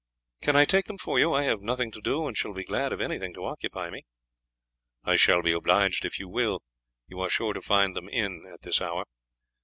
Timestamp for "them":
0.85-0.97, 7.95-8.09